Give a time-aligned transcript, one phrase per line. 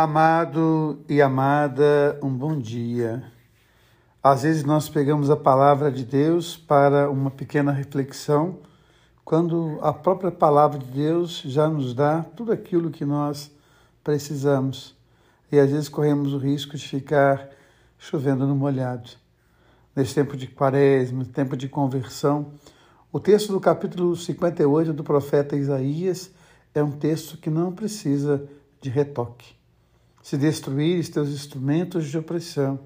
[0.00, 3.32] Amado e amada, um bom dia.
[4.22, 8.60] Às vezes nós pegamos a palavra de Deus para uma pequena reflexão,
[9.24, 13.50] quando a própria palavra de Deus já nos dá tudo aquilo que nós
[14.04, 14.96] precisamos.
[15.50, 17.48] E às vezes corremos o risco de ficar
[17.98, 19.10] chovendo no molhado.
[19.96, 22.52] Nesse tempo de quaresma, tempo de conversão,
[23.10, 26.30] o texto do capítulo 58 do profeta Isaías
[26.72, 28.48] é um texto que não precisa
[28.80, 29.57] de retoque
[30.28, 32.80] se destruires teus instrumentos de opressão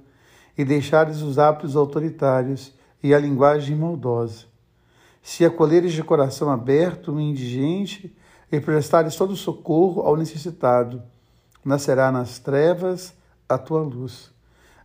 [0.56, 2.72] e deixares os hábitos autoritários
[3.02, 4.44] e a linguagem maldosa.
[5.20, 8.16] Se acolheres de coração aberto o indigente
[8.52, 11.02] e prestares todo socorro ao necessitado,
[11.64, 13.12] nascerá nas trevas
[13.48, 14.30] a tua luz,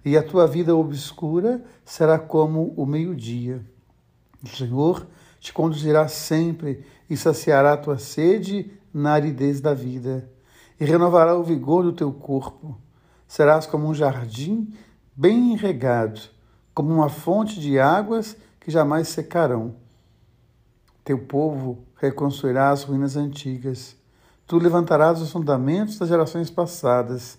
[0.04, 3.64] e a tua vida obscura será como o meio-dia.
[4.44, 5.06] O Senhor
[5.40, 10.28] te conduzirá sempre e saciará a tua sede na aridez da vida
[10.80, 12.78] e renovará o vigor do teu corpo.
[13.28, 14.74] Serás como um jardim
[15.16, 16.22] bem regado,
[16.74, 19.76] como uma fonte de águas que jamais secarão.
[21.04, 23.96] Teu povo reconstruirá as ruínas antigas.
[24.46, 27.38] Tu levantarás os fundamentos das gerações passadas.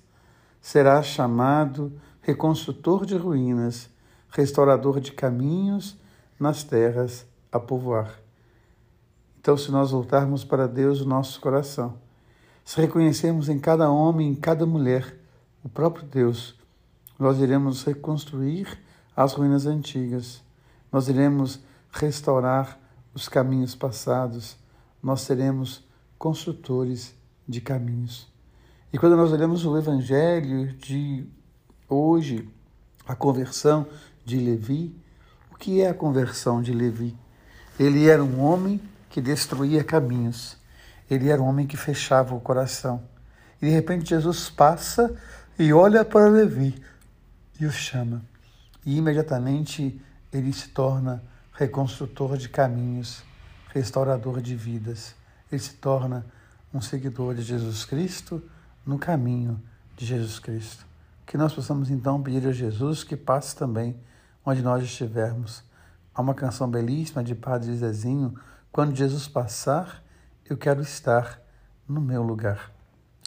[0.60, 3.88] Serás chamado reconstrutor de ruínas,
[4.30, 5.96] restaurador de caminhos
[6.38, 8.20] nas terras a povoar.
[9.40, 11.94] Então, se nós voltarmos para Deus o nosso coração,
[12.68, 15.18] se reconhecermos em cada homem, em cada mulher,
[15.64, 16.54] o próprio Deus,
[17.18, 18.78] nós iremos reconstruir
[19.16, 20.42] as ruínas antigas,
[20.92, 21.60] nós iremos
[21.90, 22.78] restaurar
[23.14, 24.54] os caminhos passados,
[25.02, 25.82] nós seremos
[26.18, 27.14] construtores
[27.48, 28.30] de caminhos.
[28.92, 31.26] E quando nós olhamos o Evangelho de
[31.88, 32.50] hoje,
[33.06, 33.86] a conversão
[34.26, 34.94] de Levi,
[35.50, 37.16] o que é a conversão de Levi?
[37.80, 40.58] Ele era um homem que destruía caminhos.
[41.10, 43.02] Ele era um homem que fechava o coração.
[43.60, 45.14] E de repente Jesus passa
[45.58, 46.80] e olha para Levi
[47.58, 48.22] e o chama.
[48.84, 50.00] E imediatamente
[50.32, 53.22] ele se torna reconstrutor de caminhos,
[53.70, 55.14] restaurador de vidas.
[55.50, 56.24] Ele se torna
[56.72, 58.42] um seguidor de Jesus Cristo
[58.86, 59.60] no caminho
[59.96, 60.86] de Jesus Cristo.
[61.26, 63.96] Que nós possamos então pedir a Jesus que passe também
[64.44, 65.62] onde nós estivermos.
[66.14, 68.34] Há uma canção belíssima de Padre Zezinho,
[68.72, 70.02] quando Jesus passar,
[70.48, 71.40] eu quero estar
[71.86, 72.72] no meu lugar.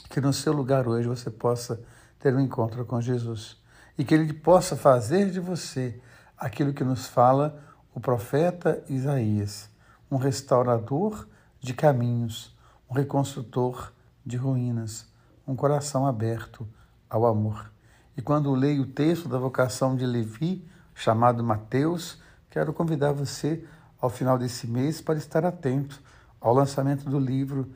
[0.09, 1.79] Que no seu lugar hoje você possa
[2.19, 3.61] ter um encontro com Jesus
[3.97, 6.01] e que ele possa fazer de você
[6.35, 9.69] aquilo que nos fala o profeta Isaías,
[10.09, 11.27] um restaurador
[11.59, 12.57] de caminhos,
[12.89, 13.93] um reconstrutor
[14.25, 15.05] de ruínas,
[15.45, 16.67] um coração aberto
[17.09, 17.71] ao amor.
[18.17, 23.63] E quando leio o texto da vocação de Levi, chamado Mateus, quero convidar você
[23.99, 26.01] ao final desse mês para estar atento
[26.41, 27.71] ao lançamento do livro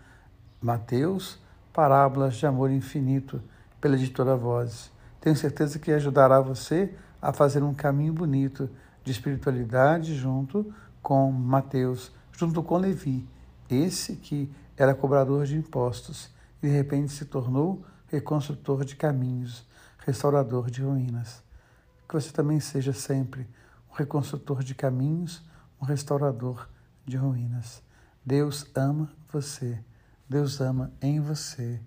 [0.60, 1.40] Mateus,
[1.72, 3.40] Parábolas de Amor Infinito,
[3.80, 4.92] pela editora Vozes.
[5.22, 8.68] Tenho certeza que ajudará você a fazer um caminho bonito
[9.04, 13.28] de espiritualidade junto com Mateus, junto com Levi,
[13.70, 16.30] esse que era cobrador de impostos
[16.62, 19.66] e de repente se tornou reconstrutor de caminhos,
[20.00, 21.44] restaurador de ruínas.
[22.08, 23.48] Que você também seja sempre
[23.92, 25.44] um reconstrutor de caminhos,
[25.82, 26.68] um restaurador
[27.06, 27.85] de ruínas.
[28.26, 29.78] Deus ama você.
[30.28, 31.80] Deus ama em você.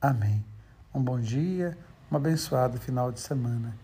[0.00, 0.44] Amém.
[0.94, 1.76] Um bom dia,
[2.12, 3.76] um abençoado final de semana.